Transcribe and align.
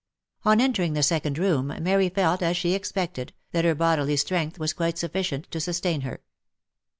On 0.45 0.59
entering 0.59 0.93
the 0.93 1.03
second 1.03 1.37
room 1.37 1.71
Mary 1.79 2.09
felt, 2.09 2.41
as 2.41 2.57
she 2.57 2.73
expected, 2.73 3.33
that 3.51 3.65
her 3.65 3.75
bodily 3.75 4.17
strength 4.17 4.57
was 4.57 4.73
quite 4.73 4.97
sufficient 4.97 5.51
to 5.51 5.59
sustain 5.59 6.01
her. 6.01 6.21